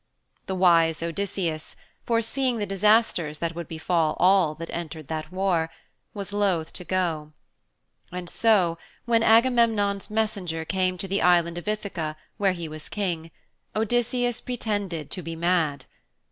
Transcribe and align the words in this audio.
The 0.47 0.55
wise 0.55 1.03
Odysseus, 1.03 1.75
foreseeing 2.07 2.57
the 2.57 2.65
disasters 2.65 3.37
that 3.37 3.53
would 3.53 3.67
befall 3.67 4.17
all 4.19 4.55
that 4.55 4.71
entered 4.71 5.09
that 5.09 5.31
war, 5.31 5.69
was 6.15 6.33
loth 6.33 6.73
to 6.73 6.83
go. 6.83 7.33
And 8.11 8.27
so 8.27 8.79
when 9.05 9.21
Agamemnon's 9.21 10.09
messenger 10.09 10.65
came 10.65 10.97
to 10.97 11.07
the 11.07 11.21
island 11.21 11.59
of 11.59 11.65
Ithaka 11.67 12.15
where 12.37 12.53
he 12.53 12.67
was 12.67 12.89
King, 12.89 13.29
Odysseus 13.75 14.41
pretended 14.41 15.11
to 15.11 15.21
be 15.21 15.35
mad. 15.35 15.85